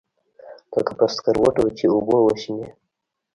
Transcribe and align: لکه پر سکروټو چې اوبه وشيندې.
لکه 0.75 0.93
پر 0.99 1.09
سکروټو 1.15 1.65
چې 1.77 1.85
اوبه 1.93 2.17
وشيندې. 2.21 2.67